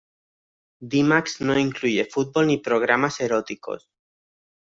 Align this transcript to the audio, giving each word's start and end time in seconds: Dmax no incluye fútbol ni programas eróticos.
Dmax 0.93 1.35
no 1.41 1.57
incluye 1.65 2.05
fútbol 2.13 2.47
ni 2.47 2.57
programas 2.67 3.19
eróticos. 3.27 3.87